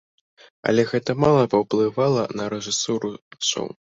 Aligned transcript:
Але 0.69 0.85
гэта 0.91 1.15
мала 1.23 1.43
паўплывала 1.51 2.23
на 2.39 2.47
рэжысуру 2.55 3.13
шоу. 3.51 3.67